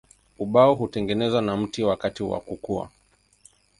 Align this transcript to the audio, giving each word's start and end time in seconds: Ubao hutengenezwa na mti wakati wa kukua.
Ubao 0.39 0.75
hutengenezwa 0.75 1.41
na 1.41 1.57
mti 1.57 1.83
wakati 1.83 2.23
wa 2.23 2.39
kukua. 2.39 2.89